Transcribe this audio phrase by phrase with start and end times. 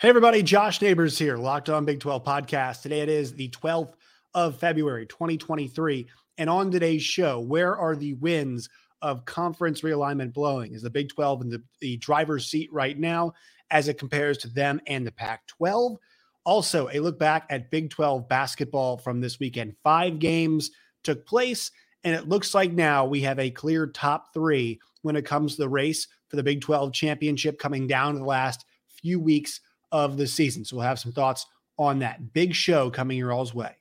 [0.00, 2.80] Hey, everybody, Josh Neighbors here, Locked On Big 12 podcast.
[2.80, 3.92] Today it is the 12th
[4.32, 6.08] of February, 2023.
[6.38, 8.70] And on today's show, where are the winds
[9.02, 10.72] of conference realignment blowing?
[10.72, 13.34] Is the Big 12 in the, the driver's seat right now
[13.70, 15.98] as it compares to them and the Pac 12?
[16.46, 19.76] Also, a look back at Big 12 basketball from this weekend.
[19.84, 20.70] Five games
[21.04, 21.72] took place,
[22.04, 25.60] and it looks like now we have a clear top three when it comes to
[25.60, 29.60] the race for the Big 12 championship coming down to the last few weeks
[29.92, 30.64] of the season.
[30.64, 31.46] So we'll have some thoughts
[31.78, 33.74] on that big show coming your all's way.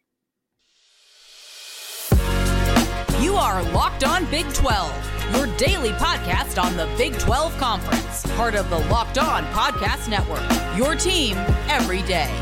[3.22, 8.55] You are Locked On Big 12, your daily podcast on the Big 12 Conference, part
[8.55, 10.77] of the Locked On Podcast Network.
[10.77, 11.36] Your team
[11.67, 12.34] every day.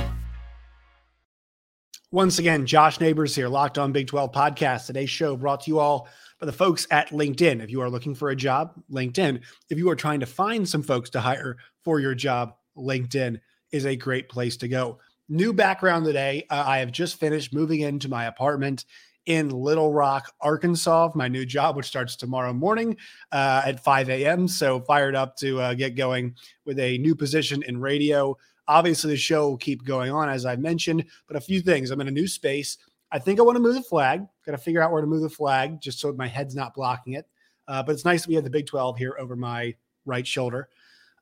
[2.11, 4.85] Once again, Josh Neighbors here, Locked On Big 12 podcast.
[4.85, 6.07] Today's show brought to you all
[6.39, 7.63] by the folks at LinkedIn.
[7.63, 9.41] If you are looking for a job, LinkedIn.
[9.69, 13.39] If you are trying to find some folks to hire for your job, LinkedIn
[13.71, 14.99] is a great place to go.
[15.29, 16.45] New background today.
[16.49, 18.85] Uh, I have just finished moving into my apartment
[19.25, 22.95] in Little Rock, Arkansas, my new job, which starts tomorrow morning
[23.33, 24.47] uh, at 5 a.m.
[24.47, 26.33] So fired up to uh, get going
[26.65, 28.37] with a new position in radio.
[28.69, 31.91] Obviously, the show will keep going on, as I mentioned, but a few things.
[31.91, 32.77] I'm in a new space.
[33.11, 34.25] I think I want to move the flag.
[34.45, 37.13] Got to figure out where to move the flag just so my head's not blocking
[37.13, 37.27] it.
[37.67, 39.75] Uh, but it's nice to be at the Big 12 here over my
[40.05, 40.69] right shoulder.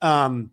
[0.02, 0.52] Um,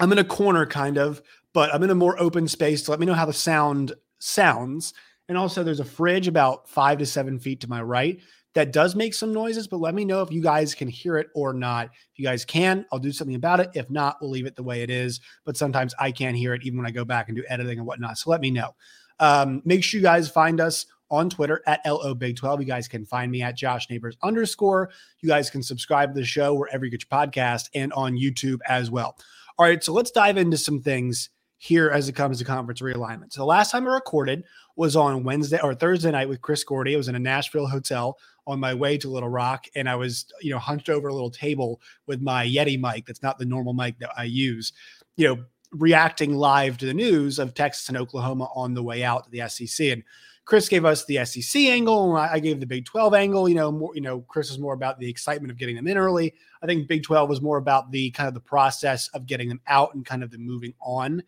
[0.00, 3.00] I'm in a corner kind of, but I'm in a more open space to let
[3.00, 4.94] me know how the sound sounds.
[5.28, 8.20] And also, there's a fridge about five to seven feet to my right
[8.54, 11.28] that does make some noises, but let me know if you guys can hear it
[11.34, 11.86] or not.
[11.86, 13.70] If you guys can, I'll do something about it.
[13.74, 15.20] If not, we'll leave it the way it is.
[15.44, 17.86] But sometimes I can't hear it even when I go back and do editing and
[17.86, 18.18] whatnot.
[18.18, 18.74] So let me know.
[19.20, 22.60] Um, make sure you guys find us on Twitter at LO Big 12.
[22.60, 24.90] You guys can find me at Josh Neighbors underscore.
[25.20, 28.58] You guys can subscribe to the show wherever you get your podcast and on YouTube
[28.68, 29.16] as well.
[29.58, 33.32] All right, so let's dive into some things here as it comes to conference realignment.
[33.32, 34.44] So the last time I recorded
[34.76, 36.94] was on Wednesday or Thursday night with Chris Gordy.
[36.94, 38.16] I was in a Nashville hotel
[38.46, 41.30] on my way to Little Rock, and I was, you know, hunched over a little
[41.30, 43.04] table with my Yeti mic.
[43.04, 44.72] That's not the normal mic that I use.
[45.16, 49.24] You know, reacting live to the news of Texas and Oklahoma on the way out
[49.24, 49.88] to the SEC.
[49.88, 50.04] And
[50.48, 53.50] Chris gave us the SEC angle, and I gave the Big 12 angle.
[53.50, 55.98] You know, more, you know, Chris is more about the excitement of getting them in
[55.98, 56.32] early.
[56.62, 59.60] I think Big 12 was more about the kind of the process of getting them
[59.66, 61.22] out and kind of the moving on.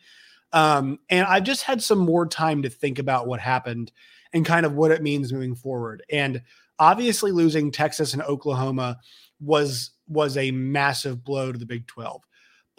[0.55, 3.93] Um, and I've just had some more time to think about what happened
[4.33, 6.03] and kind of what it means moving forward.
[6.09, 6.41] And
[6.79, 9.01] obviously, losing Texas and Oklahoma
[9.39, 12.23] was was a massive blow to the Big 12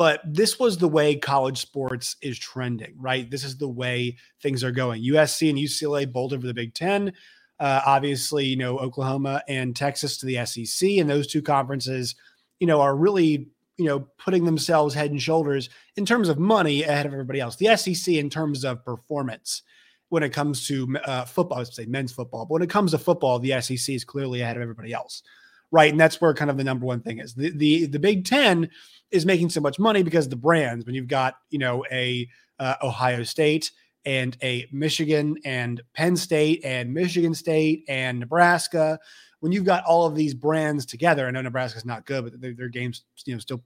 [0.01, 3.29] but this was the way college sports is trending, right?
[3.29, 5.03] This is the way things are going.
[5.03, 7.13] USC and UCLA bolted for the Big Ten.
[7.59, 12.15] Uh, obviously, you know, Oklahoma and Texas to the SEC, and those two conferences,
[12.59, 16.81] you know, are really, you know, putting themselves head and shoulders in terms of money
[16.81, 17.57] ahead of everybody else.
[17.57, 19.61] The SEC in terms of performance
[20.09, 22.89] when it comes to uh, football, I would say men's football, but when it comes
[22.89, 25.21] to football, the SEC is clearly ahead of everybody else,
[25.71, 25.91] right?
[25.91, 27.33] And that's where kind of the number one thing is.
[27.33, 28.69] The the, the Big Ten
[29.11, 32.27] is making so much money because the brands when you've got you know a
[32.59, 33.71] uh, ohio state
[34.05, 38.97] and a michigan and penn state and michigan state and nebraska
[39.41, 42.53] when you've got all of these brands together i know nebraska's not good but their,
[42.53, 43.61] their games you know still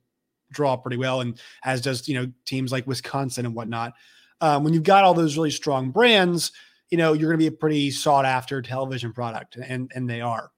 [0.52, 3.94] draw pretty well and as does you know teams like wisconsin and whatnot
[4.42, 6.52] um, when you've got all those really strong brands
[6.90, 10.22] you know you're going to be a pretty sought after television product and and they
[10.22, 10.52] are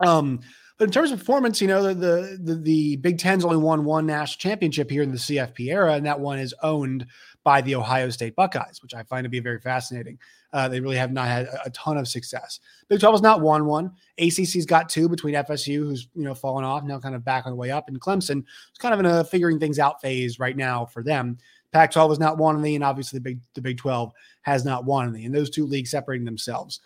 [0.00, 0.40] um
[0.78, 4.04] but in terms of performance, you know, the, the the Big Ten's only won one
[4.04, 7.06] national championship here in the CFP era, and that one is owned
[7.44, 10.18] by the Ohio State Buckeyes, which I find to be very fascinating.
[10.52, 12.60] Uh, they really have not had a, a, ton of success.
[12.88, 13.92] Big 12 has not won one.
[14.18, 17.52] ACC's got two between FSU, who's you know fallen off, now kind of back on
[17.52, 20.56] the way up, and Clemson is kind of in a figuring things out phase right
[20.56, 21.38] now for them.
[21.72, 24.12] Pac-12 has not won any, and obviously the Big the Big 12
[24.42, 26.80] has not won any, and those two leagues separating themselves.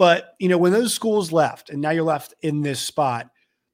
[0.00, 3.28] But, you know, when those schools left and now you're left in this spot,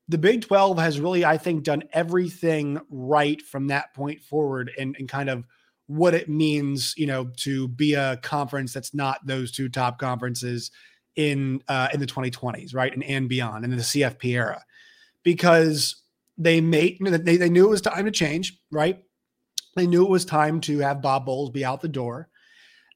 [0.09, 4.97] the Big 12 has really, I think, done everything right from that point forward and,
[4.99, 5.45] and kind of
[5.87, 10.73] what it means, you know, to be a conference that's not those two top conferences
[11.15, 14.65] in uh, in the 2020s, right, and and beyond, in the CFP era,
[15.23, 16.03] because
[16.37, 19.01] they made they, they knew it was time to change, right?
[19.77, 22.31] They knew it was time to have Bob Bowlesby out the door.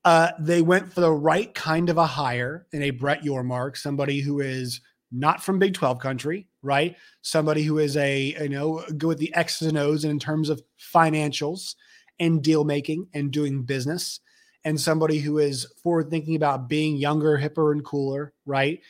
[0.05, 4.21] Uh, they went for the right kind of a hire in a Brett Yormark, somebody
[4.21, 4.81] who is
[5.13, 6.97] not from Big 12 country, right?
[7.23, 10.63] Somebody who is a, you know, go with the X's and O's in terms of
[10.95, 11.75] financials
[12.19, 14.21] and deal making and doing business,
[14.65, 18.81] and somebody who is forward thinking about being younger, hipper, and cooler, right?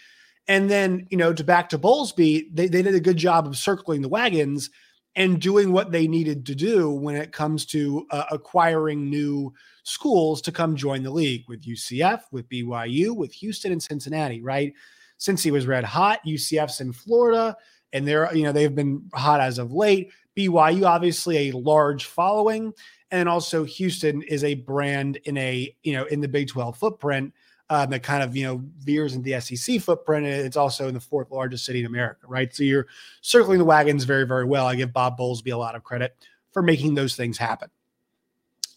[0.49, 3.57] And then, you know, to back to Bowlesby, they, they did a good job of
[3.57, 4.69] circling the wagons
[5.15, 9.53] and doing what they needed to do when it comes to uh, acquiring new
[9.91, 14.73] schools to come join the league with UCF, with BYU, with Houston and Cincinnati, right?
[15.19, 17.57] Since he was red hot, UCF's in Florida,
[17.93, 20.11] and they're, you know, they've been hot as of late.
[20.37, 22.73] BYU, obviously a large following,
[23.11, 27.35] and also Houston is a brand in a, you know, in the Big 12 footprint
[27.71, 30.27] um, that kind of you know veers into the SEC footprint.
[30.27, 32.55] It's also in the fourth largest city in America, right?
[32.55, 32.89] So you're
[33.23, 34.67] circling the wagons very, very well.
[34.67, 36.17] I give Bob Bowlesby a lot of credit
[36.53, 37.71] for making those things happen.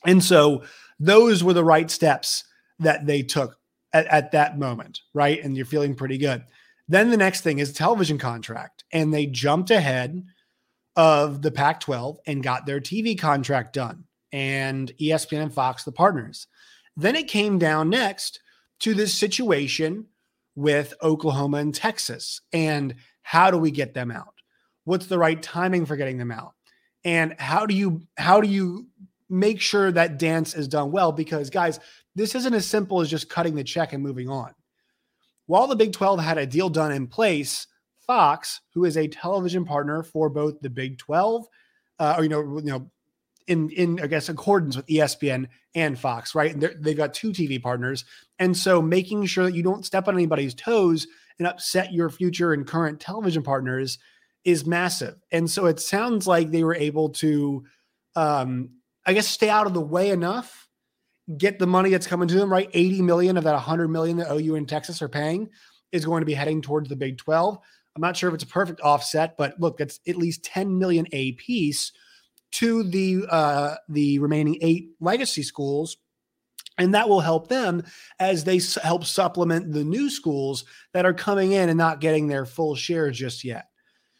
[0.05, 0.63] And so
[0.99, 2.43] those were the right steps
[2.79, 3.57] that they took
[3.93, 5.43] at, at that moment, right?
[5.43, 6.43] And you're feeling pretty good.
[6.87, 10.23] Then the next thing is television contract, and they jumped ahead
[10.95, 15.91] of the Pac 12 and got their TV contract done, and ESPN and Fox, the
[15.91, 16.47] partners.
[16.95, 18.41] Then it came down next
[18.81, 20.07] to this situation
[20.55, 22.41] with Oklahoma and Texas.
[22.51, 24.33] And how do we get them out?
[24.83, 26.53] What's the right timing for getting them out?
[27.05, 28.87] And how do you how do you
[29.33, 31.11] make sure that dance is done well?
[31.11, 31.79] Because guys,
[32.15, 34.53] this isn't as simple as just cutting the check and moving on.
[35.45, 37.67] While the Big 12 had a deal done in place,
[38.05, 41.45] Fox, who is a television partner for both the Big 12,
[41.99, 42.89] uh, or you know, you know,
[43.47, 46.53] in in I guess accordance with ESPN and Fox, right?
[46.53, 48.05] And they've got two TV partners,
[48.39, 51.07] and so making sure that you don't step on anybody's toes
[51.39, 53.97] and upset your future and current television partners
[54.43, 55.15] is massive.
[55.31, 57.63] And so it sounds like they were able to,
[58.15, 58.69] um,
[59.05, 60.67] I guess, stay out of the way enough,
[61.37, 62.51] get the money that's coming to them.
[62.51, 65.49] Right, eighty million of that hundred million that OU and Texas are paying
[65.91, 67.59] is going to be heading towards the Big Twelve.
[67.95, 71.05] I'm not sure if it's a perfect offset, but look, that's at least 10 million
[71.11, 71.91] a piece
[72.53, 75.97] to the uh, the remaining eight legacy schools
[76.77, 77.83] and that will help them
[78.19, 82.45] as they help supplement the new schools that are coming in and not getting their
[82.45, 83.65] full share just yet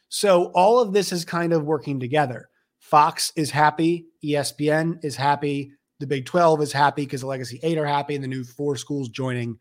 [0.09, 2.50] so all of this is kind of working together
[2.94, 7.80] fox is happy espn is happy the big 12 is happy because the legacy 8
[7.80, 9.57] are happy and the new four schools joining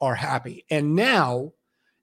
[0.00, 1.52] are happy and now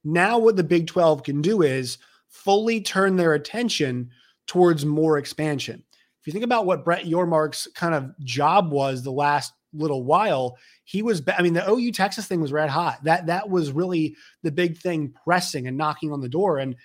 [0.03, 1.97] now what the big 12 can do is
[2.29, 4.07] fully turn their attention
[4.45, 5.83] towards more expansion
[6.21, 10.57] If you think about what Brett Yormark's kind of job was the last little while,
[10.83, 11.23] he was.
[11.35, 13.03] I mean, the OU Texas thing was red hot.
[13.03, 16.59] That that was really the big thing, pressing and knocking on the door.
[16.59, 16.75] And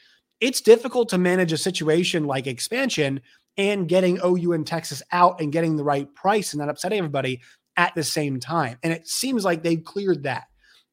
[0.41, 3.21] it's difficult to manage a situation like expansion
[3.57, 7.41] and getting OU and Texas out and getting the right price and not upsetting everybody
[7.77, 8.79] at the same time.
[8.83, 10.45] And it seems like they've cleared that.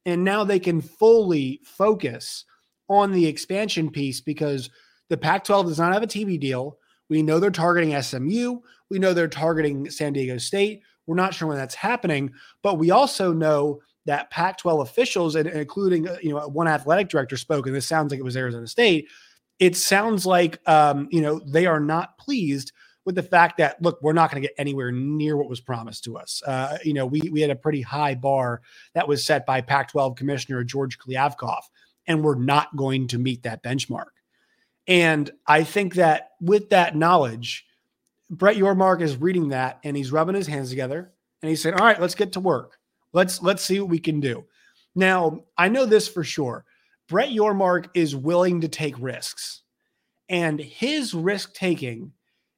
[0.06, 2.44] And now they can fully focus
[2.88, 4.70] on the expansion piece because
[5.08, 6.78] the Pac 12 does not have a TV deal.
[7.08, 8.60] We know they're targeting SMU.
[8.90, 10.82] We know they're targeting San Diego State.
[11.06, 16.08] We're not sure when that's happening, but we also know that Pac-12 officials, and including
[16.08, 19.08] uh, you know one athletic director spoke, and this sounds like it was Arizona State.
[19.60, 22.72] It sounds like um, you know they are not pleased
[23.04, 26.04] with the fact that look, we're not going to get anywhere near what was promised
[26.04, 26.42] to us.
[26.46, 28.62] Uh, you know, we we had a pretty high bar
[28.94, 31.62] that was set by Pac-12 Commissioner George Kliavkoff,
[32.06, 34.06] and we're not going to meet that benchmark.
[34.86, 37.66] And I think that with that knowledge,
[38.30, 41.12] Brett Yormark is reading that and he's rubbing his hands together
[41.42, 42.78] and he's saying, "All right, let's get to work.
[43.12, 44.44] Let's let's see what we can do."
[44.94, 46.64] Now, I know this for sure.
[47.10, 49.62] Brett Yormark is willing to take risks.
[50.28, 52.12] And his risk taking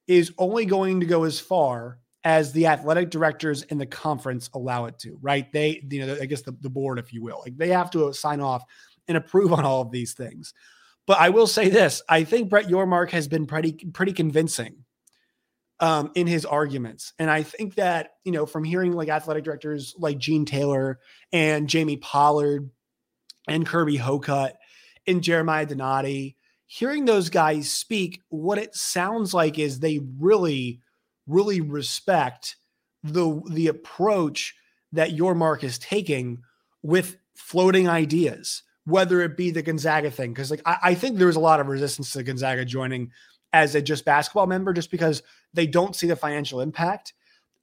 [0.06, 4.85] is only going to go as far as the athletic directors in the conference allow
[4.85, 5.50] it to, right?
[5.52, 8.12] They, you know, I guess the, the board, if you will, like they have to
[8.12, 8.62] sign off
[9.09, 10.52] and approve on all of these things.
[11.06, 14.85] But I will say this: I think Brett Yormark has been pretty pretty convincing
[15.80, 19.94] um, in his arguments, and I think that you know from hearing like athletic directors
[19.99, 21.00] like Gene Taylor
[21.32, 22.71] and Jamie Pollard
[23.49, 24.56] and Kirby Hocutt
[25.06, 30.80] and Jeremiah Donati, hearing those guys speak, what it sounds like is they really,
[31.26, 32.56] really respect
[33.02, 34.54] the the approach
[34.92, 36.42] that Yormark is taking
[36.82, 40.34] with floating ideas whether it be the Gonzaga thing.
[40.34, 43.11] Cause like I, I think there was a lot of resistance to Gonzaga joining
[43.52, 45.22] as a just basketball member just because
[45.52, 47.12] they don't see the financial impact.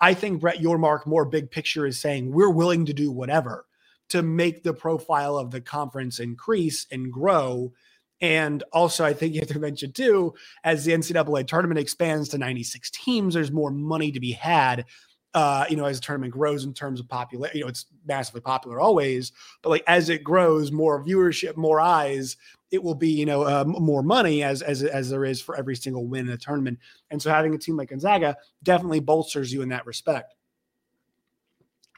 [0.01, 3.65] I think Brett Yormark, more big picture, is saying we're willing to do whatever
[4.09, 7.73] to make the profile of the conference increase and grow.
[8.21, 12.37] And also, I think you have to mention too, as the NCAA tournament expands to
[12.37, 14.85] 96 teams, there's more money to be had
[15.33, 18.41] uh, you know, as the tournament grows in terms of popularity, you know, it's massively
[18.41, 22.35] popular always, but like as it grows, more viewership, more eyes,
[22.71, 25.75] it will be, you know, uh, more money as, as, as there is for every
[25.75, 26.79] single win in a tournament.
[27.11, 30.33] And so having a team like Gonzaga definitely bolsters you in that respect.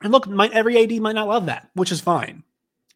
[0.01, 2.43] And look, might, every AD might not love that, which is fine,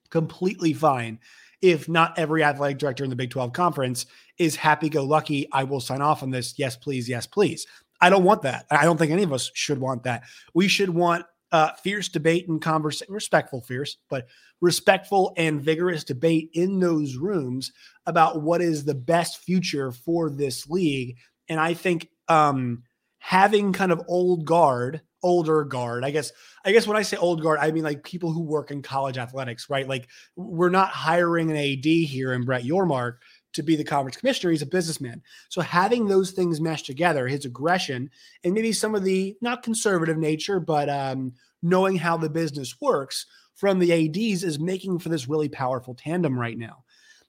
[0.10, 1.20] completely fine.
[1.62, 4.06] if not every athletic director in the Big 12 conference
[4.38, 5.48] is happy go lucky.
[5.52, 6.56] I will sign off on this.
[6.58, 7.08] Yes, please.
[7.08, 7.66] Yes, please.
[8.02, 8.66] I don't want that.
[8.70, 10.24] I don't think any of us should want that.
[10.54, 14.28] We should want uh, fierce debate and conversation, respectful, fierce, but
[14.62, 17.72] respectful and vigorous debate in those rooms
[18.06, 21.18] about what is the best future for this league.
[21.48, 22.84] And I think um,
[23.20, 26.32] having kind of old guard, older guard, I guess,
[26.64, 29.18] I guess when I say old guard, I mean like people who work in college
[29.18, 29.90] athletics, right?
[29.90, 33.18] Like we're not hiring an AD here in Brett Yormark
[33.54, 34.52] to be the conference commissioner.
[34.52, 35.24] He's a businessman.
[35.50, 38.12] So having those things meshed together, his aggression
[38.44, 43.26] and maybe some of the not conservative nature, but um, knowing how the business works
[43.56, 46.84] from the ADs is making for this really powerful tandem right now.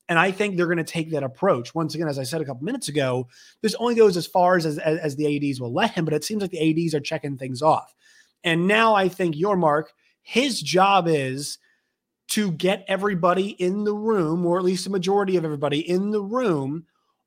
[0.08, 1.74] And I think they're going to take that approach.
[1.74, 3.28] Once again, as I said a couple minutes ago,
[3.60, 6.24] this only goes as far as, as, as the ADs will let him, but it
[6.24, 7.92] seems like the ADs are checking things off.
[8.44, 9.86] And now I think Yormark,
[10.22, 11.58] his job is
[12.28, 16.22] to get everybody in the room, or at least a majority of everybody in the
[16.22, 16.86] room,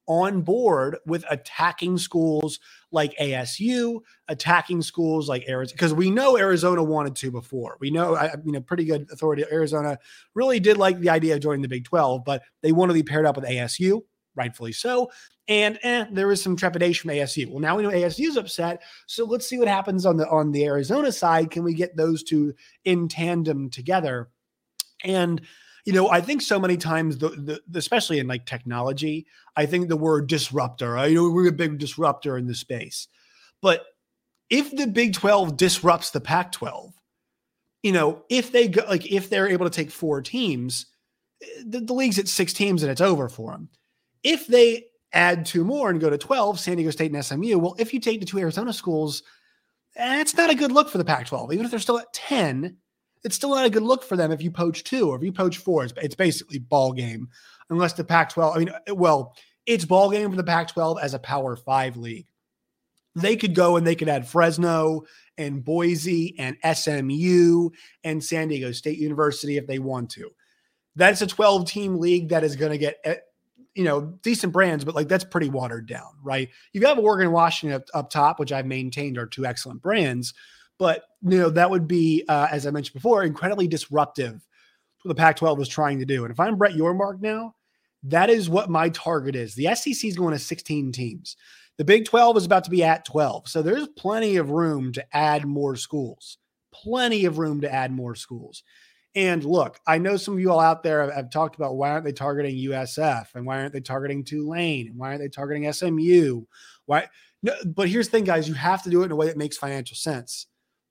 [0.10, 2.60] on board with attacking schools
[2.92, 7.78] like ASU, attacking schools like Arizona, because we know Arizona wanted to before.
[7.80, 9.46] We know, I mean, a pretty good authority.
[9.50, 10.00] Arizona
[10.34, 13.04] really did like the idea of joining the Big 12, but they want to be
[13.04, 14.02] paired up with ASU,
[14.36, 15.12] rightfully so.
[15.48, 17.48] And eh, there was some trepidation from ASU.
[17.48, 20.52] Well, now we know ASU is upset, so let's see what happens on the on
[20.52, 21.52] the Arizona side.
[21.52, 24.30] Can we get those two in tandem together?
[25.04, 25.42] And
[25.86, 29.88] you know, I think so many times, the, the, especially in like technology, I think
[29.88, 30.98] the word disruptor.
[30.98, 33.08] I know we're a big disruptor in the space,
[33.62, 33.86] but
[34.50, 36.94] if the Big Twelve disrupts the Pac twelve,
[37.84, 40.88] you know, if they go like if they're able to take four teams,
[41.42, 43.70] eh, the, the league's at six teams and it's over for them.
[44.24, 47.76] If they add two more and go to twelve, San Diego State and SMU, well,
[47.80, 49.24] if you take the two Arizona schools,
[49.96, 52.12] eh, that's not a good look for the Pac twelve, even if they're still at
[52.14, 52.78] ten
[53.24, 55.32] it's still not a good look for them if you poach two or if you
[55.32, 55.84] poach four.
[55.84, 57.30] It's, it's basically ball game,
[57.70, 58.56] unless the Pac-12.
[58.56, 59.36] I mean, uh, well,
[59.66, 62.28] it's ball game for the Pac-12 as a Power Five league.
[63.16, 65.04] They could go and they could add Fresno
[65.38, 67.70] and Boise and SMU
[68.04, 70.30] and San Diego State University if they want to.
[70.96, 73.16] That's a 12 team league that is going to get eh,
[73.76, 76.50] you know decent brands, but like that's pretty watered down, right?
[76.74, 80.34] You have Oregon Washington up, up top, which I've maintained are two excellent brands
[80.80, 84.42] but you know that would be, uh, as I mentioned before, incredibly disruptive.
[85.04, 86.26] What the Pac-12 was trying to do.
[86.26, 87.56] And if I'm Brett Yormark now,
[88.04, 89.56] that is what my target is.
[89.56, 91.38] The SEC is going to 16 teams.
[91.78, 93.48] The Big 12 is about to be at 12.
[93.48, 96.38] So there's plenty of room to add more schools.
[96.74, 98.64] Plenty of room to add more schools.
[99.16, 101.92] And look, I know some of you all out there have, have, talked about why
[101.92, 105.72] aren't they targeting USF and why aren't they targeting Tulane and why aren't they targeting
[105.72, 106.44] SMU?
[106.86, 107.08] Why?
[107.42, 109.38] No, but here's the thing, guys: you have to do it in a way that
[109.38, 110.48] makes financial sense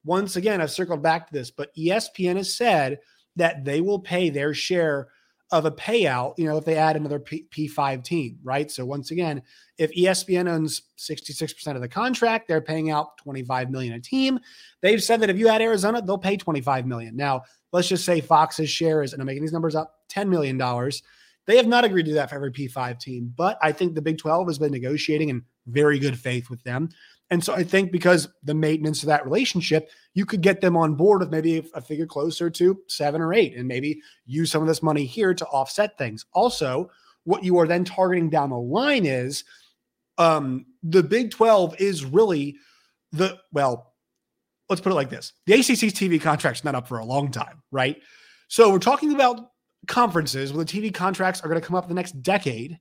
[0.08, 2.98] once again, I've circled back to this, but ESPN has said
[3.36, 5.08] that they will pay their share
[5.50, 8.70] of a payout, you know, if they add another P- 5 team, right?
[8.70, 9.42] So once again,
[9.76, 14.38] if ESPN owns 66% of the contract, they're paying out 25 million a team.
[14.80, 17.14] They've said that if you add Arizona, they'll pay 25 million.
[17.14, 20.56] Now, let's just say Fox's share is, and I'm making these numbers up, $10 million.
[21.46, 24.16] They have not agreed to that for every P5 team, but I think the Big
[24.16, 26.88] 12 has been negotiating in very good faith with them.
[27.30, 30.94] And so I think because the maintenance of that relationship, you could get them on
[30.94, 34.68] board with maybe a figure closer to seven or eight and maybe use some of
[34.68, 36.24] this money here to offset things.
[36.32, 36.90] Also,
[37.24, 39.44] what you are then targeting down the line is
[40.16, 42.56] um, the Big 12 is really
[43.12, 43.94] the, well,
[44.68, 47.62] let's put it like this the ACC's TV contract's not up for a long time,
[47.70, 48.00] right?
[48.48, 49.50] So we're talking about
[49.86, 52.78] conferences where the TV contracts are going to come up the next decade.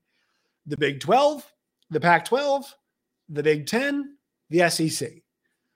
[0.66, 1.46] The Big 12,
[1.90, 2.74] the Pac 12,
[3.30, 4.17] the Big 10,
[4.50, 5.12] the SEC,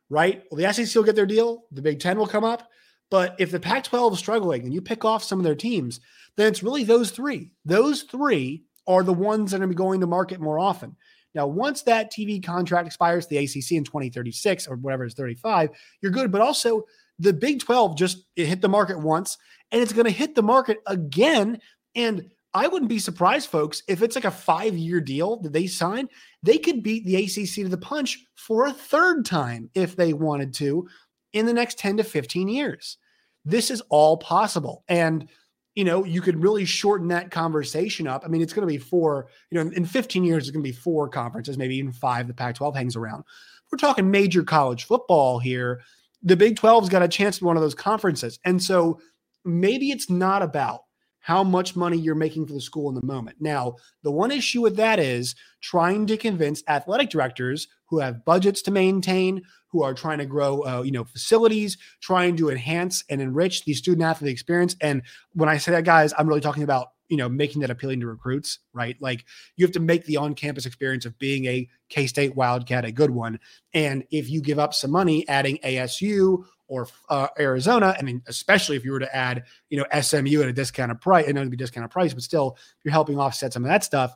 [0.10, 0.44] right?
[0.50, 2.70] Well, the SEC will get their deal, the Big Ten will come up.
[3.10, 6.00] But if the Pac 12 is struggling and you pick off some of their teams,
[6.38, 7.52] then it's really those three.
[7.66, 10.96] Those three are the ones that are going to be going to market more often.
[11.36, 15.70] Now, once that TV contract expires, the ACC in 2036 or whatever is 35,
[16.02, 16.32] you're good.
[16.32, 16.84] But also,
[17.20, 19.38] the Big 12 just it hit the market once
[19.72, 21.60] and it's going to hit the market again.
[21.96, 25.68] And I wouldn't be surprised, folks, if it's like a five year deal that they
[25.68, 26.10] sign,
[26.44, 30.54] they could beat the ACC to the punch for a third time if they wanted
[30.56, 30.88] to
[31.34, 32.98] in the next 10 to 15 years.
[33.46, 34.84] This is all possible.
[34.90, 35.30] And,
[35.76, 38.24] you know, you could really shorten that conversation up.
[38.26, 40.70] I mean, it's going to be four, you know, in 15 years, it's going to
[40.70, 42.28] be four conferences, maybe even five.
[42.28, 43.24] The Pac 12 hangs around.
[43.72, 45.82] We're talking major college football here.
[46.22, 48.38] The Big 12's got a chance to one of those conferences.
[48.44, 49.00] And so
[49.46, 50.82] maybe it's not about
[51.22, 53.38] how much money you're making for the school in the moment.
[53.40, 58.62] Now, the one issue with that is trying to convince athletic directors who have budgets
[58.64, 63.22] to maintain, who are trying to grow, uh, you know, facilities, trying to enhance and
[63.22, 64.76] enrich the student athlete experience.
[64.82, 68.00] And when I say that, guys, I'm really talking about you know, making that appealing
[68.00, 68.96] to recruits, right?
[69.02, 69.26] Like
[69.58, 73.38] you have to make the on-campus experience of being a K-State Wildcat a good one.
[73.74, 78.86] And if you give up some money adding ASU or uh, Arizona, and especially if
[78.86, 81.58] you were to add, you know, SMU at a discounted price, and it would be
[81.58, 84.16] discounted price, but still you're helping offset some of that stuff.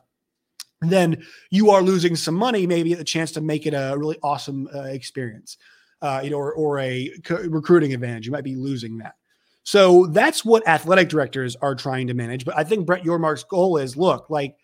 [0.80, 4.68] Then you are losing some money, maybe the chance to make it a really awesome
[4.74, 5.58] uh, experience,
[6.00, 7.12] uh, you know, or, or a
[7.46, 8.24] recruiting advantage.
[8.24, 9.16] You might be losing that.
[9.62, 12.46] So that's what athletic directors are trying to manage.
[12.46, 14.56] But I think Brett Yormark's goal is look, like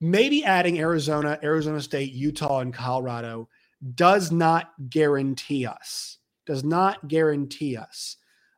[0.00, 3.48] maybe adding Arizona, Arizona State, Utah, and Colorado
[3.94, 6.15] does not guarantee us,
[6.46, 8.16] does not guarantee us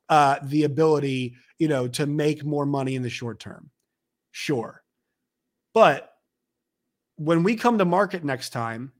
[0.08, 3.70] uh, the ability, you know, to make more money in the short term.
[4.30, 4.82] Sure.
[5.74, 6.12] But
[7.16, 8.92] when we come to market next time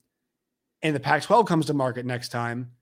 [0.82, 2.72] and the Pac 12 comes to market next time,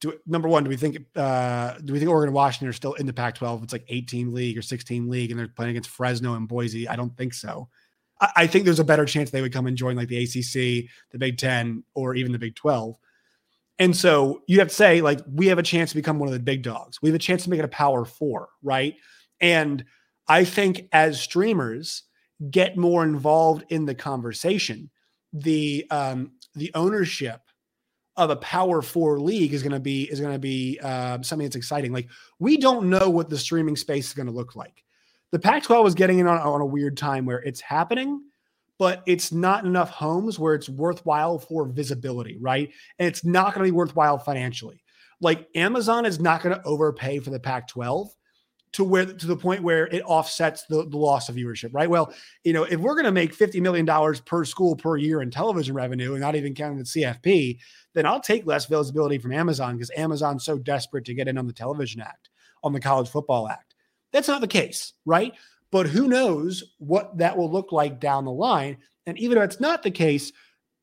[0.00, 2.94] do number one, do we think uh, do we think Oregon and Washington are still
[2.94, 3.62] in the Pac-12?
[3.62, 6.88] It's like 18 league or 16 league, and they're playing against Fresno and Boise.
[6.88, 7.68] I don't think so.
[8.20, 10.88] I, I think there's a better chance they would come and join like the ACC,
[11.10, 12.96] the Big Ten, or even the Big 12.
[13.80, 16.34] And so you have to say like we have a chance to become one of
[16.34, 17.00] the big dogs.
[17.02, 18.94] We have a chance to make it a Power Four, right?
[19.40, 19.84] And
[20.28, 22.04] I think as streamers
[22.50, 24.90] get more involved in the conversation,
[25.32, 27.40] the um, the ownership
[28.16, 31.46] of a power four league is going to be is going to be uh, something
[31.46, 31.90] that's exciting.
[31.92, 32.08] Like
[32.38, 34.84] we don't know what the streaming space is going to look like.
[35.32, 38.20] The Pac-12 is getting in on, on a weird time where it's happening,
[38.80, 42.70] but it's not enough homes where it's worthwhile for visibility, right?
[42.98, 44.82] And it's not going to be worthwhile financially.
[45.20, 48.08] Like Amazon is not going to overpay for the Pac-12
[48.72, 51.90] to where to the point where it offsets the, the loss of viewership, right?
[51.90, 53.86] Well, you know, if we're going to make $50 million
[54.24, 57.58] per school per year in television revenue and not even counting the CFP,
[57.92, 61.46] then I'll take less visibility from Amazon because Amazon's so desperate to get in on
[61.46, 62.30] the television act,
[62.64, 63.74] on the college football act.
[64.10, 65.34] That's not the case, right?
[65.72, 68.78] But who knows what that will look like down the line.
[69.06, 70.32] And even if it's not the case,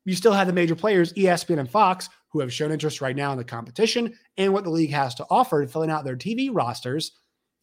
[0.05, 3.31] you still have the major players, ESPN and Fox, who have shown interest right now
[3.31, 6.49] in the competition and what the league has to offer to filling out their TV
[6.51, 7.11] rosters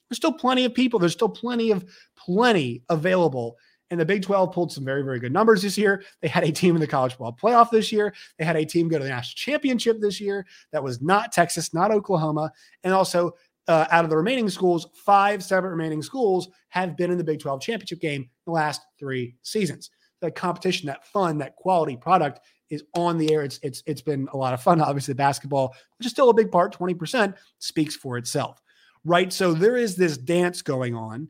[0.08, 0.98] there's still plenty of people.
[0.98, 1.84] There's still plenty of
[2.16, 3.56] plenty available.
[3.90, 6.02] And the Big 12 pulled some very, very good numbers this year.
[6.20, 8.14] They had a team in the college football playoff this year.
[8.38, 10.46] They had a team go to the national championship this year.
[10.72, 12.52] That was not Texas, not Oklahoma.
[12.82, 13.32] And also,
[13.68, 17.40] uh, out of the remaining schools, five separate remaining schools have been in the Big
[17.40, 19.90] 12 championship game the last three seasons.
[20.20, 23.42] That competition, that fun, that quality product is on the air.
[23.42, 24.81] It's it's it's been a lot of fun.
[24.83, 28.61] Obviously, basketball, which is still a big part, 20%, speaks for itself
[29.05, 29.33] right?
[29.33, 31.29] So there is this dance going on.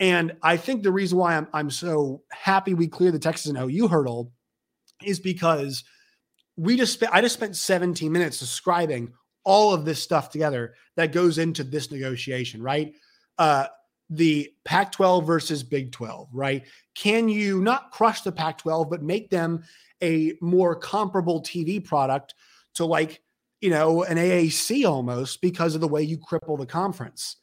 [0.00, 3.58] And I think the reason why I'm, I'm so happy we cleared the Texas and
[3.58, 4.32] OU hurdle
[5.04, 5.84] is because
[6.56, 9.12] we just spent, I just spent 17 minutes describing
[9.44, 12.94] all of this stuff together that goes into this negotiation, right?
[13.38, 13.66] Uh,
[14.10, 16.64] the Pac 12 versus Big 12, right?
[16.94, 19.64] Can you not crush the Pac 12, but make them
[20.02, 22.34] a more comparable TV product
[22.74, 23.22] to like
[23.62, 27.36] you know, an AAC almost because of the way you cripple the conference.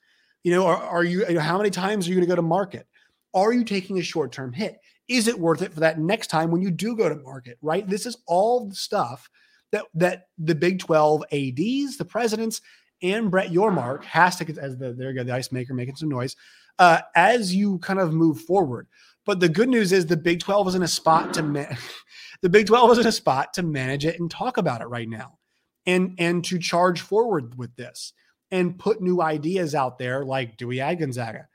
[0.44, 2.36] You know, are, are you, you know, how many times are you going to go
[2.36, 2.86] to market?
[3.34, 4.80] Are you taking a short term hit?
[5.08, 7.58] Is it worth it for that next time when you do go to market?
[7.62, 7.88] Right.
[7.88, 9.30] This is all the stuff
[9.72, 12.62] that that the Big 12 ADs, the presidents,
[13.02, 15.96] and Brett Yormark has to get as the there you go, the ice maker making
[15.96, 16.36] some noise
[16.80, 18.88] uh, as you kind of move forward.
[19.26, 21.42] But the good news is the Big 12 is in a spot to
[22.42, 25.10] the Big 12 is in a spot to manage it and talk about it right
[25.10, 25.38] now
[25.86, 28.14] and and to charge forward with this
[28.52, 31.48] and put new ideas out there like do we add Gonzaga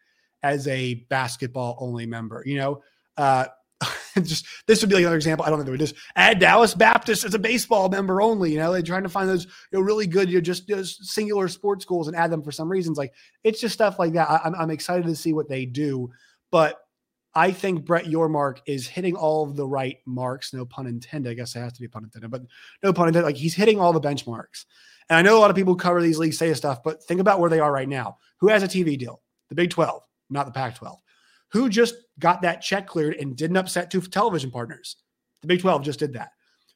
[0.43, 2.83] as a basketball only member you know
[3.17, 3.47] uh
[4.23, 5.45] just this would be like another example.
[5.45, 8.53] I don't think they would just add Dallas Baptist as a baseball member only.
[8.53, 10.65] You know, they're trying to find those you know, really good, you know, just,
[11.05, 12.99] singular sports schools and add them for some reasons.
[12.99, 14.31] Like it's just stuff like that.
[14.31, 16.11] I, I'm, I'm excited to see what they do,
[16.51, 16.81] but
[17.35, 20.53] I think Brett Yormark is hitting all of the right marks.
[20.53, 21.31] No pun intended.
[21.31, 22.43] I guess it has to be pun intended, but
[22.83, 23.27] no pun intended.
[23.27, 24.65] Like he's hitting all the benchmarks.
[25.09, 27.41] And I know a lot of people cover these leagues say stuff, but think about
[27.41, 28.19] where they are right now.
[28.39, 29.21] Who has a TV deal?
[29.49, 30.99] The Big 12, not the Pac 12.
[31.53, 34.97] Who just got that check cleared and didn't upset two television partners?
[35.43, 36.31] The Big 12 just did that.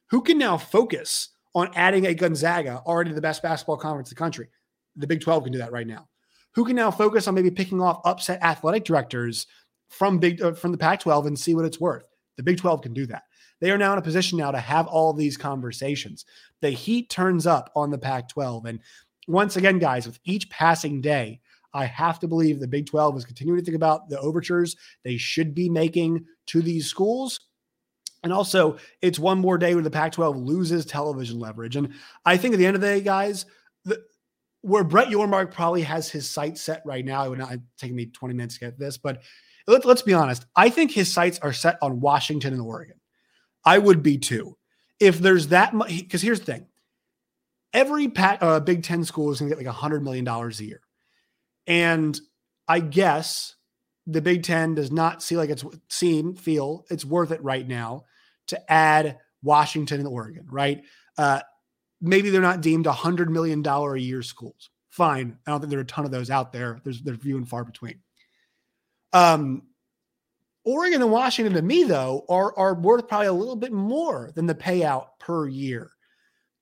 [0.09, 4.19] Who can now focus on adding a Gonzaga, already the best basketball conference in the
[4.19, 4.47] country?
[4.95, 6.07] The Big 12 can do that right now.
[6.55, 9.47] Who can now focus on maybe picking off upset athletic directors
[9.89, 12.07] from big uh, from the Pac-12 and see what it's worth.
[12.37, 13.23] The Big 12 can do that.
[13.59, 16.25] They are now in a position now to have all these conversations.
[16.61, 18.79] The heat turns up on the Pac-12 and
[19.27, 21.41] once again guys with each passing day
[21.73, 25.17] I have to believe the Big 12 is continuing to think about the overtures they
[25.17, 27.39] should be making to these schools.
[28.23, 31.75] And also, it's one more day where the Pac 12 loses television leverage.
[31.75, 31.93] And
[32.25, 33.45] I think at the end of the day, guys,
[33.85, 34.01] the,
[34.61, 38.07] where Brett Yormark probably has his sight set right now, it would not take me
[38.07, 39.21] 20 minutes to get this, but
[39.69, 40.45] Let's, let's be honest.
[40.55, 42.99] I think his sights are set on Washington and Oregon.
[43.63, 44.57] I would be too.
[44.99, 46.67] If there's that much, because here's the thing
[47.71, 50.81] every Pat, uh, Big Ten school is going to get like $100 million a year.
[51.69, 52.19] And
[52.67, 53.55] I guess
[54.07, 58.05] the Big Ten does not see like it's seem, feel it's worth it right now
[58.47, 60.83] to add Washington and Oregon, right?
[61.17, 61.39] Uh,
[62.01, 64.71] maybe they're not deemed a $100 million a year schools.
[64.89, 65.37] Fine.
[65.45, 66.81] I don't think there are a ton of those out there.
[66.83, 67.99] There's, they're few and far between.
[69.13, 69.63] Um,
[70.65, 74.45] Oregon and Washington to me though are are worth probably a little bit more than
[74.45, 75.89] the payout per year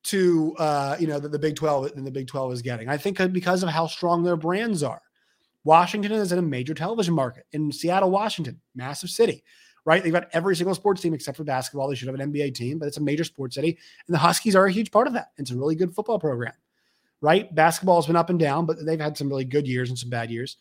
[0.08, 2.90] to uh, you know that the Big 12 than the Big 12 is getting.
[2.90, 5.02] I think because of how strong their brands are.
[5.64, 9.44] Washington is in a major television market in Seattle, Washington, massive city,
[9.84, 10.02] right?
[10.02, 11.90] They've got every single sports team except for basketball.
[11.90, 13.78] They should have an NBA team, but it's a major sports city.
[14.08, 15.32] And the Huskies are a huge part of that.
[15.38, 16.54] It's a really good football program,
[17.20, 17.54] right?
[17.54, 20.10] Basketball has been up and down, but they've had some really good years and some
[20.10, 20.56] bad years.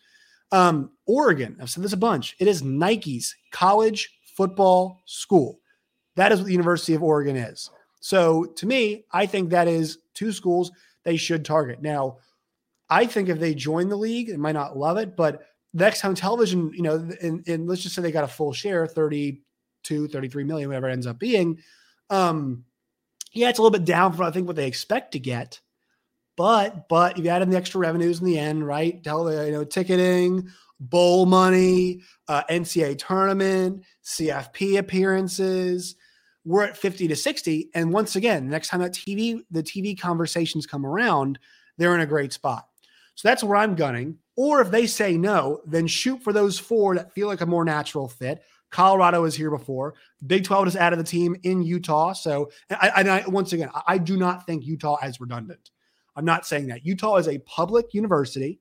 [0.50, 2.34] Um, Oregon, I've said this a bunch.
[2.40, 5.60] It is Nike's college football school.
[6.16, 7.70] That is what the University of Oregon is.
[8.06, 10.70] So to me, I think that is two schools
[11.02, 11.82] they should target.
[11.82, 12.18] Now,
[12.88, 15.42] I think if they join the league, they might not love it, but
[15.74, 18.86] next time television, you know, and, and let's just say they got a full share,
[18.86, 21.58] 32, 33 million, whatever it ends up being.
[22.08, 22.64] Um,
[23.32, 25.60] yeah, it's a little bit down from I think what they expect to get.
[26.36, 29.02] But but if you add in the extra revenues in the end, right?
[29.02, 35.96] Tell you know ticketing, bowl money, uh, NCAA tournament, CFP appearances,
[36.46, 37.70] we're at 50 to 60.
[37.74, 41.40] And once again, next time that TV, the TV conversations come around,
[41.76, 42.68] they're in a great spot.
[43.16, 44.18] So that's where I'm gunning.
[44.36, 47.64] Or if they say no, then shoot for those four that feel like a more
[47.64, 48.42] natural fit.
[48.70, 49.94] Colorado is here before.
[50.26, 52.12] Big 12 has added the team in Utah.
[52.12, 55.70] So, and I, I, once again, I do not think Utah is redundant.
[56.14, 56.86] I'm not saying that.
[56.86, 58.60] Utah is a public university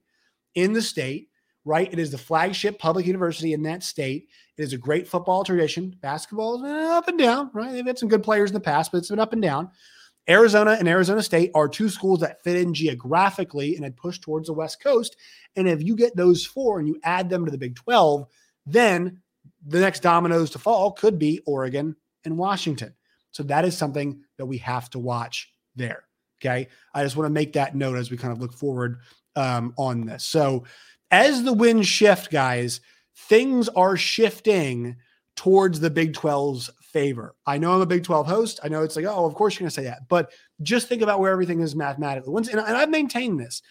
[0.55, 1.29] in the state,
[1.65, 1.91] right?
[1.91, 4.29] It is the flagship public university in that state.
[4.57, 5.95] It is a great football tradition.
[6.01, 7.73] Basketball is up and down, right?
[7.73, 9.71] They've had some good players in the past, but it's been up and down.
[10.29, 14.47] Arizona and Arizona State are two schools that fit in geographically and had pushed towards
[14.47, 15.17] the West Coast.
[15.55, 18.25] And if you get those four and you add them to the Big 12,
[18.65, 19.21] then
[19.67, 22.93] the next dominoes to fall could be Oregon and Washington.
[23.31, 26.03] So that is something that we have to watch there.
[26.41, 26.67] Okay.
[26.93, 28.99] I just want to make that note as we kind of look forward
[29.35, 30.23] um, on this.
[30.23, 30.63] So,
[31.15, 32.81] as the winds shift, guys,
[33.29, 34.97] things are shifting
[35.37, 37.35] towards the Big 12's favor.
[37.47, 38.59] I know I'm a Big 12 host.
[38.63, 40.09] I know it's like, oh, of course you're going to say that.
[40.09, 42.35] But just think about where everything is mathematically.
[42.51, 43.61] And, I've maintained this.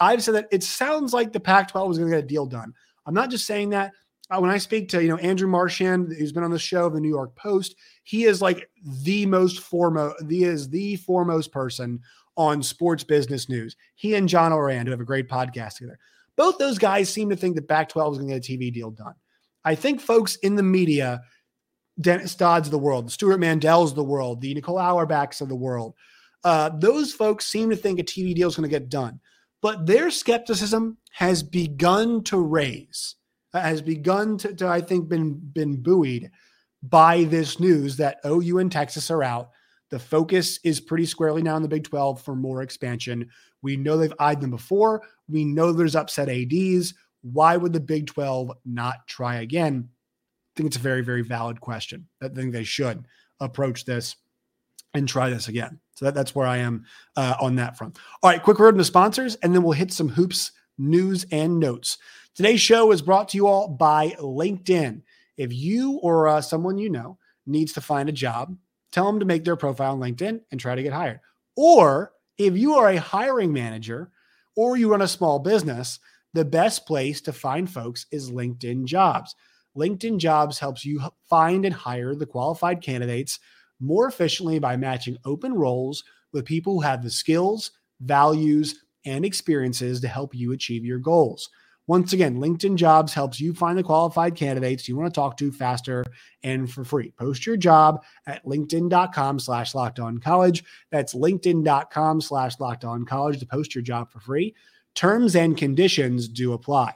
[0.00, 2.46] I've said that it sounds like the Pac 12 is going to get a deal
[2.46, 2.72] done.
[3.04, 3.92] I'm not just saying that.
[4.30, 6.94] Uh, when I speak to, you know, Andrew Marchand, who's been on the show of
[6.94, 12.00] the New York Post, he is like the most foremost, he is the foremost person
[12.38, 13.76] on sports business news.
[13.94, 15.98] He and John Ourand, who have a great podcast together.
[16.36, 18.72] Both those guys seem to think that Pac 12 is going to get a TV
[18.72, 19.14] deal done.
[19.64, 21.22] I think folks in the media,
[22.00, 25.54] Dennis Dodd's of the world, Stewart Mandel's of the world, the Nicole Auerbachs of the
[25.54, 25.94] world,
[26.42, 29.20] uh, those folks seem to think a TV deal is going to get done.
[29.62, 33.16] But their skepticism has begun to raise,
[33.54, 36.30] uh, has begun to, to, I think, been been buoyed
[36.82, 39.50] by this news that OU and Texas are out.
[39.90, 43.30] The focus is pretty squarely now in the Big 12 for more expansion.
[43.64, 45.02] We know they've eyed them before.
[45.26, 46.92] We know there's upset ADs.
[47.22, 49.88] Why would the Big 12 not try again?
[49.88, 52.06] I think it's a very, very valid question.
[52.22, 53.06] I think they should
[53.40, 54.16] approach this
[54.92, 55.80] and try this again.
[55.96, 56.84] So that, that's where I am
[57.16, 57.98] uh, on that front.
[58.22, 61.58] All right, quick word from the sponsors, and then we'll hit some hoops news and
[61.58, 61.96] notes.
[62.34, 65.00] Today's show is brought to you all by LinkedIn.
[65.38, 68.56] If you or uh, someone you know needs to find a job,
[68.92, 71.20] tell them to make their profile on LinkedIn and try to get hired.
[71.56, 74.10] Or if you are a hiring manager
[74.56, 75.98] or you run a small business,
[76.32, 79.34] the best place to find folks is LinkedIn Jobs.
[79.76, 83.38] LinkedIn Jobs helps you find and hire the qualified candidates
[83.80, 90.00] more efficiently by matching open roles with people who have the skills, values, and experiences
[90.00, 91.48] to help you achieve your goals.
[91.86, 95.52] Once again, LinkedIn Jobs helps you find the qualified candidates you want to talk to
[95.52, 96.02] faster
[96.42, 97.10] and for free.
[97.10, 100.64] Post your job at linkedin.com slash locked on college.
[100.90, 104.54] That's linkedin.com slash locked on college to post your job for free.
[104.94, 106.94] Terms and conditions do apply.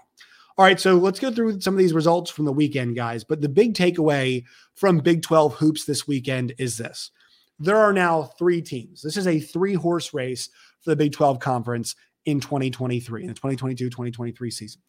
[0.57, 3.24] All right, so let's go through some of these results from the weekend, guys.
[3.24, 7.11] But the big takeaway from Big 12 hoops this weekend is this
[7.61, 9.03] there are now three teams.
[9.03, 10.48] This is a three horse race
[10.81, 11.94] for the Big 12 conference
[12.25, 14.83] in 2023, in the 2022 2023 season.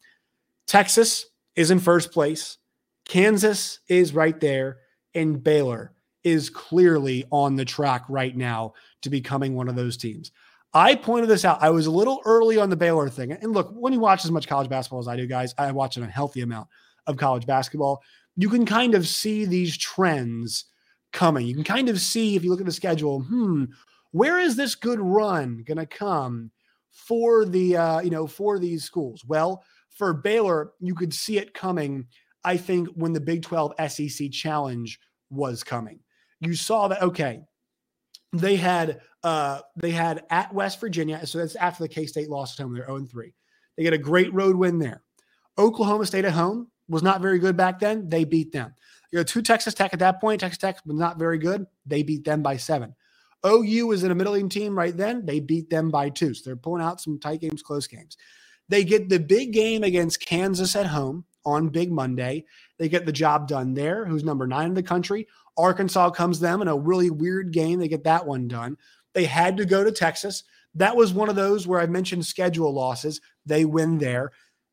[0.66, 2.58] Texas is in first place.
[3.06, 4.78] Kansas is right there.
[5.14, 10.30] And Baylor is clearly on the track right now to becoming one of those teams.
[10.72, 11.62] I pointed this out.
[11.62, 13.32] I was a little early on the Baylor thing.
[13.32, 15.96] And look, when you watch as much college basketball as I do, guys, I watch
[15.96, 16.68] an unhealthy amount
[17.06, 18.02] of college basketball,
[18.36, 20.66] you can kind of see these trends
[21.12, 21.46] coming.
[21.46, 23.64] You can kind of see if you look at the schedule, hmm,
[24.12, 26.52] where is this good run going to come
[26.90, 29.24] for the uh, you know for these schools?
[29.26, 32.06] Well, for Baylor, you could see it coming.
[32.44, 34.98] I think when the Big 12 SEC challenge
[35.28, 36.00] was coming,
[36.40, 37.42] you saw that okay,
[38.32, 42.58] they had uh they had at West Virginia, so that's after the K State lost
[42.58, 42.74] at home.
[42.74, 43.34] They're 0 3.
[43.76, 45.02] They get a great road win there.
[45.58, 48.08] Oklahoma State at home was not very good back then.
[48.08, 48.74] They beat them.
[49.12, 50.40] You know, to Texas Tech at that point.
[50.40, 51.66] Texas Tech was not very good.
[51.86, 52.94] They beat them by seven.
[53.46, 55.24] OU was in a middling team right then.
[55.24, 56.34] They beat them by two.
[56.34, 58.16] So they're pulling out some tight games, close games.
[58.68, 62.44] They get the big game against Kansas at home on Big Monday.
[62.78, 65.26] They get the job done there, who's number nine in the country.
[65.56, 67.80] Arkansas comes them in a really weird game.
[67.80, 68.76] They get that one done.
[69.12, 70.44] They had to go to Texas.
[70.74, 73.20] That was one of those where I mentioned schedule losses.
[73.44, 74.30] They win there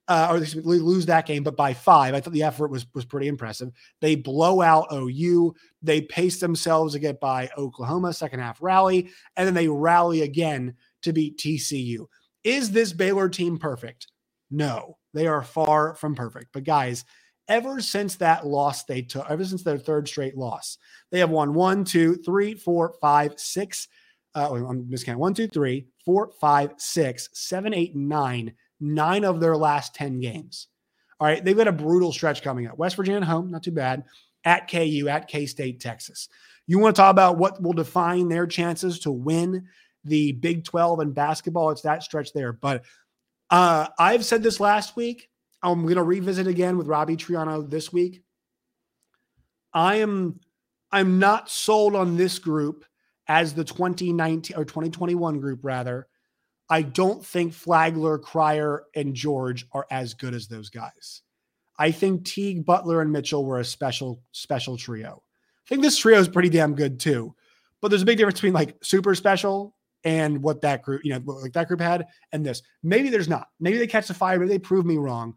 [0.07, 2.13] uh, or they lose that game, but by five.
[2.13, 3.71] I thought the effort was was pretty impressive.
[3.99, 5.55] They blow out OU.
[5.81, 10.75] They pace themselves to get by Oklahoma second half rally, and then they rally again
[11.03, 12.07] to beat TCU.
[12.43, 14.07] Is this Baylor team perfect?
[14.49, 16.47] No, they are far from perfect.
[16.53, 17.03] But guys,
[17.49, 20.77] ever since that loss they took, ever since their third straight loss,
[21.11, 23.89] they have won one, two, three, four, five, six.
[24.33, 25.17] Uh, I'm miscounting.
[25.17, 30.67] One, two, three, four, five, six, seven, eight, nine nine of their last 10 games.
[31.19, 31.43] All right.
[31.43, 32.77] They've got a brutal stretch coming up.
[32.77, 34.03] West Virginia at home, not too bad.
[34.43, 36.29] At KU, at K State, Texas.
[36.67, 39.67] You want to talk about what will define their chances to win
[40.03, 41.71] the Big 12 in basketball?
[41.71, 42.53] It's that stretch there.
[42.53, 42.85] But
[43.49, 45.29] uh, I've said this last week.
[45.63, 48.21] I'm going to revisit again with Robbie Triano this week.
[49.73, 50.39] I am
[50.91, 52.85] I'm not sold on this group
[53.27, 56.07] as the 2019 or 2021 group rather
[56.69, 61.21] I don't think Flagler, Cryer, and George are as good as those guys.
[61.79, 65.23] I think Teague, Butler, and Mitchell were a special, special trio.
[65.65, 67.35] I think this trio is pretty damn good too.
[67.81, 71.21] But there's a big difference between like super special and what that group, you know,
[71.25, 72.61] like that group had and this.
[72.83, 73.47] Maybe there's not.
[73.59, 74.39] Maybe they catch the fire.
[74.39, 75.35] Maybe they prove me wrong.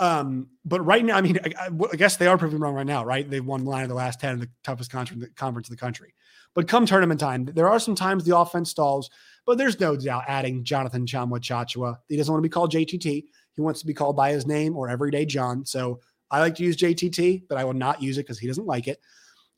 [0.00, 3.04] Um, but right now, I mean, I, I, guess they are proving wrong right now,
[3.04, 3.28] right?
[3.28, 6.14] They've won nine of the last 10 in the toughest conference, in the country.
[6.54, 9.10] But come tournament time, there are some times the offense stalls.
[9.44, 11.96] But there's no doubt adding Jonathan Tchamwa Tchatchoua.
[12.08, 13.24] He doesn't want to be called JTT.
[13.54, 15.64] He wants to be called by his name or Everyday John.
[15.64, 18.66] So I like to use JTT, but I will not use it because he doesn't
[18.66, 19.00] like it.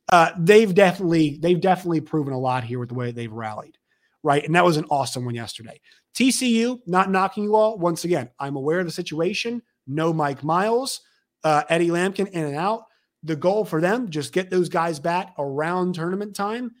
[0.09, 3.77] Uh, they've definitely they've definitely proven a lot here with the way they've rallied,
[4.23, 4.43] right?
[4.43, 5.79] And that was an awesome one yesterday.
[6.15, 8.29] TCU not knocking you all once again.
[8.39, 9.61] I'm aware of the situation.
[9.87, 11.01] No Mike Miles,
[11.43, 12.83] uh, Eddie Lampkin in and out.
[13.23, 16.71] The goal for them just get those guys back around tournament time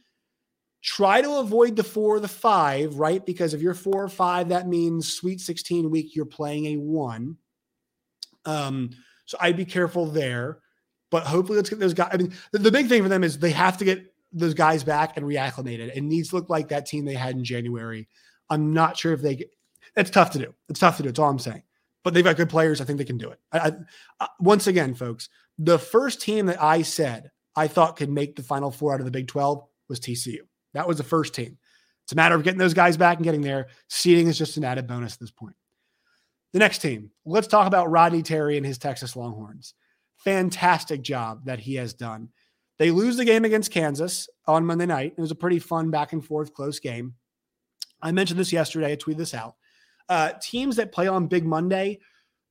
[0.81, 3.23] Try to avoid the four or the five, right?
[3.23, 7.37] Because if you're four or five, that means Sweet 16 week, you're playing a one.
[8.45, 8.89] Um,
[9.25, 10.57] so I'd be careful there.
[11.11, 12.09] But hopefully, let's get those guys.
[12.13, 14.83] I mean, the, the big thing for them is they have to get those guys
[14.83, 15.95] back and reacclimated.
[15.95, 18.07] It needs to look like that team they had in January.
[18.49, 19.51] I'm not sure if they get.
[19.95, 20.53] It's tough to do.
[20.67, 21.09] It's tough to do.
[21.09, 21.63] It's all I'm saying.
[22.03, 22.81] But they've got good players.
[22.81, 23.39] I think they can do it.
[23.51, 23.71] I, I,
[24.19, 28.43] uh, once again, folks, the first team that I said I thought could make the
[28.43, 30.39] Final Four out of the Big 12 was TCU.
[30.73, 31.57] That was the first team.
[32.03, 33.67] It's a matter of getting those guys back and getting there.
[33.87, 35.55] Seeding is just an added bonus at this point.
[36.53, 39.73] The next team, let's talk about Rodney Terry and his Texas Longhorns.
[40.17, 42.29] Fantastic job that he has done.
[42.77, 45.13] They lose the game against Kansas on Monday night.
[45.17, 47.13] It was a pretty fun back and forth close game.
[48.01, 48.91] I mentioned this yesterday.
[48.91, 49.55] I tweeted this out.
[50.11, 51.97] Uh, teams that play on Big Monday,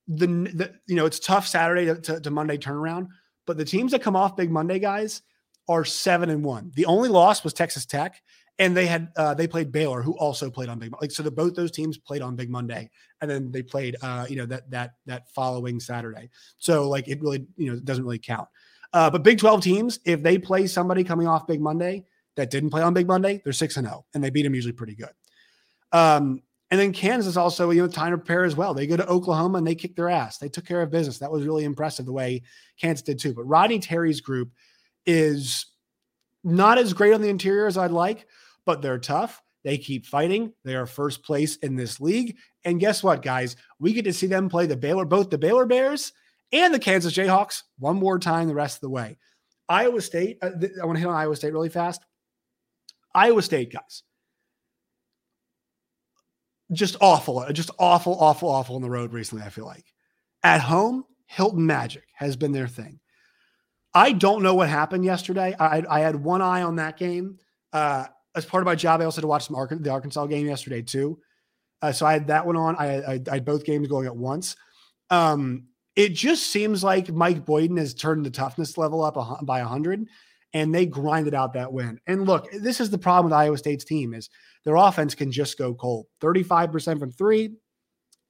[0.07, 3.07] the, the you know it's tough Saturday to, to, to Monday turnaround,
[3.45, 5.21] but the teams that come off Big Monday, guys,
[5.69, 6.71] are seven and one.
[6.75, 8.19] The only loss was Texas Tech,
[8.57, 11.21] and they had uh, they played Baylor, who also played on Big like so.
[11.21, 12.89] The both those teams played on Big Monday,
[13.21, 16.31] and then they played uh, you know that that that following Saturday.
[16.57, 18.47] So like it really you know doesn't really count.
[18.91, 22.05] Uh, but Big Twelve teams, if they play somebody coming off Big Monday
[22.37, 24.55] that didn't play on Big Monday, they're six and zero, oh, and they beat them
[24.55, 25.13] usually pretty good.
[25.91, 28.73] Um, and then Kansas also, you know, time to prepare as well.
[28.73, 30.37] They go to Oklahoma and they kick their ass.
[30.37, 31.19] They took care of business.
[31.19, 32.43] That was really impressive the way
[32.79, 33.33] Kansas did too.
[33.33, 34.51] But Rodney Terry's group
[35.05, 35.65] is
[36.45, 38.25] not as great on the interior as I'd like,
[38.65, 39.41] but they're tough.
[39.63, 40.53] They keep fighting.
[40.63, 42.37] They are first place in this league.
[42.63, 43.57] And guess what, guys?
[43.77, 46.13] We get to see them play the Baylor, both the Baylor Bears
[46.53, 49.17] and the Kansas Jayhawks one more time the rest of the way.
[49.67, 52.03] Iowa State, uh, th- I want to hit on Iowa State really fast.
[53.13, 54.03] Iowa State, guys.
[56.73, 59.85] Just awful, just awful, awful, awful on the road recently, I feel like.
[60.43, 62.99] At home, Hilton Magic has been their thing.
[63.93, 65.53] I don't know what happened yesterday.
[65.59, 67.39] I, I had one eye on that game.
[67.73, 68.05] Uh,
[68.35, 70.47] as part of my job, I also had to watch some Arkansas, the Arkansas game
[70.47, 71.19] yesterday too.
[71.81, 72.75] Uh, so I had that one on.
[72.77, 74.55] I, I, I, had both games going at once.
[75.09, 80.05] Um, it just seems like Mike Boynton has turned the toughness level up by 100
[80.53, 81.99] and they grinded out that win.
[82.07, 84.29] And look, this is the problem with Iowa State's team is
[84.65, 86.07] their offense can just go cold.
[86.21, 87.55] 35% from 3,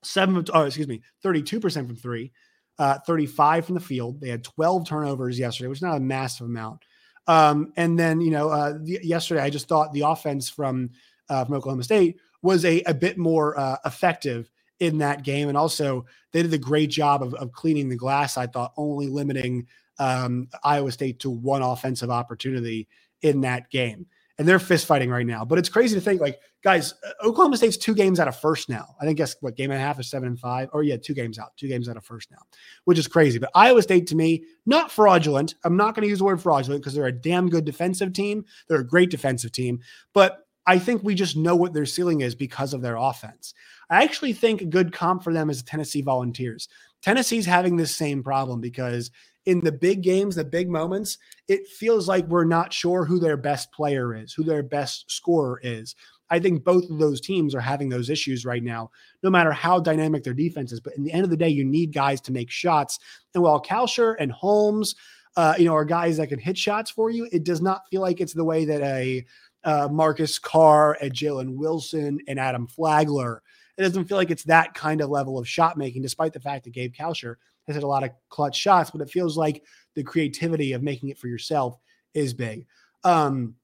[0.03, 2.31] 7 oh, excuse me, 32% from 3,
[2.79, 4.21] uh, 35 from the field.
[4.21, 6.81] They had 12 turnovers yesterday, which is not a massive amount.
[7.27, 10.89] Um, and then, you know, uh, the, yesterday I just thought the offense from
[11.29, 15.47] uh, from Oklahoma State was a, a bit more uh, effective in that game.
[15.47, 19.07] And also, they did a great job of, of cleaning the glass, I thought, only
[19.07, 19.67] limiting
[19.99, 22.87] um, Iowa State to one offensive opportunity
[23.21, 24.07] in that game.
[24.41, 25.45] And they're fist fighting right now.
[25.45, 28.69] But it's crazy to think, like, guys, uh, Oklahoma State's two games out of first
[28.69, 28.95] now.
[28.99, 31.13] I think guess what game and a half is seven and five, or yeah, two
[31.13, 32.39] games out, two games out of first now,
[32.85, 33.37] which is crazy.
[33.37, 35.53] But Iowa State to me, not fraudulent.
[35.63, 38.43] I'm not going to use the word fraudulent because they're a damn good defensive team.
[38.67, 42.33] They're a great defensive team, but I think we just know what their ceiling is
[42.33, 43.53] because of their offense.
[43.91, 46.67] I actually think a good comp for them is Tennessee Volunteers.
[47.03, 49.11] Tennessee's having this same problem because
[49.45, 53.37] in the big games, the big moments, it feels like we're not sure who their
[53.37, 55.95] best player is, who their best scorer is.
[56.29, 59.79] I think both of those teams are having those issues right now, no matter how
[59.79, 60.79] dynamic their defense is.
[60.79, 62.99] But in the end of the day, you need guys to make shots.
[63.33, 64.95] And while Kalscheur and Holmes,
[65.35, 68.01] uh, you know, are guys that can hit shots for you, it does not feel
[68.01, 69.25] like it's the way that a
[69.63, 73.41] uh, Marcus Carr and Jalen Wilson and Adam Flagler.
[73.77, 76.63] It doesn't feel like it's that kind of level of shot making, despite the fact
[76.63, 77.35] that Gabe Kalscheur
[77.67, 79.63] has had a lot of clutch shots, but it feels like
[79.95, 81.77] the creativity of making it for yourself
[82.13, 82.65] is big.
[83.03, 83.55] Um,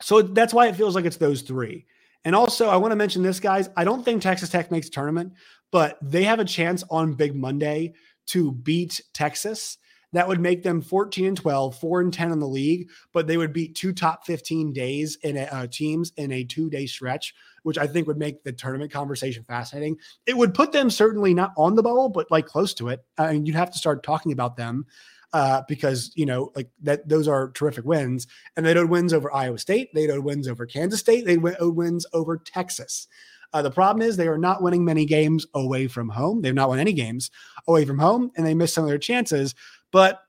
[0.00, 1.86] so that's why it feels like it's those three.
[2.24, 3.70] And also, I want to mention this, guys.
[3.76, 5.32] I don't think Texas Tech makes tournament,
[5.70, 7.94] but they have a chance on Big Monday
[8.26, 9.78] to beat Texas
[10.12, 13.36] that would make them 14 and 12, 4 and 10 in the league, but they
[13.36, 17.34] would beat two top 15 days in a, uh, teams in a two day stretch,
[17.62, 19.98] which I think would make the tournament conversation fascinating.
[20.26, 23.04] It would put them certainly not on the bubble, but like close to it.
[23.18, 24.86] I mean, you'd have to start talking about them
[25.32, 29.32] uh, because you know, like that, those are terrific wins, and they owed wins over
[29.32, 33.08] Iowa State, they owed wins over Kansas State, they owed wins over Texas.
[33.52, 36.42] Uh, the problem is they are not winning many games away from home.
[36.42, 37.30] They've not won any games
[37.66, 39.54] away from home, and they missed some of their chances
[39.92, 40.20] but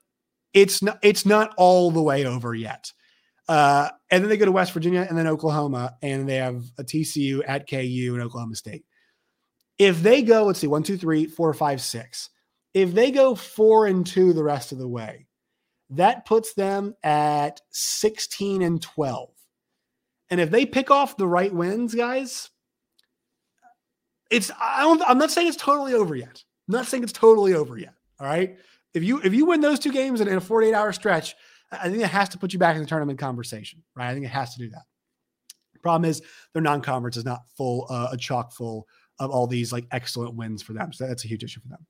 [0.52, 2.92] it's not it's not all the way over yet.
[3.48, 6.84] Uh, and then they go to West Virginia and then Oklahoma, and they have a
[6.84, 8.84] TCU at KU and Oklahoma State.
[9.76, 12.30] If they go, let's see, one, two, three, four, five, six.
[12.74, 15.26] If they go four and two the rest of the way,
[15.90, 19.30] that puts them at 16 and 12.
[20.30, 22.50] And if they pick off the right wins, guys,
[24.30, 26.44] it's I don't I'm not saying it's totally over yet.
[26.68, 27.94] I'm not saying it's totally over yet.
[28.20, 28.56] All right.
[28.94, 31.34] If you if you win those two games in, in a 48 hour stretch,
[31.70, 34.08] I think it has to put you back in the tournament conversation, right?
[34.08, 34.82] I think it has to do that.
[35.82, 36.20] Problem is,
[36.52, 38.86] their non-conference is not full, uh, a chock full
[39.18, 40.92] of all these like excellent wins for them.
[40.92, 41.86] So that's a huge issue for them.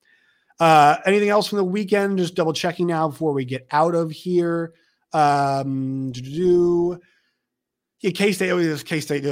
[0.61, 2.19] Uh, anything else from the weekend?
[2.19, 4.75] Just double checking now before we get out of here.
[5.13, 7.01] Um, do
[8.01, 8.51] yeah, K State.
[8.51, 9.25] Oh, K State.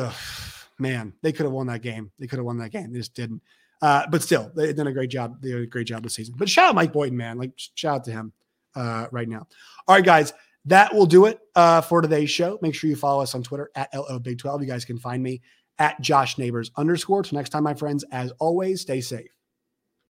[0.79, 2.11] Man, they could have won that game.
[2.19, 2.93] They could have won that game.
[2.93, 3.43] They just didn't.
[3.81, 5.41] Uh, but still, they've done a great job.
[5.41, 6.35] They did a great job this season.
[6.37, 7.39] But shout out Mike Boynton, man.
[7.39, 8.33] Like shout out to him
[8.75, 9.47] uh, right now.
[9.87, 10.33] All right, guys,
[10.65, 12.59] that will do it uh, for today's show.
[12.61, 14.63] Make sure you follow us on Twitter at LO Big 12.
[14.63, 15.41] You guys can find me
[15.79, 17.23] at Josh Neighbors underscore.
[17.23, 19.31] Till next time, my friends, as always, stay safe.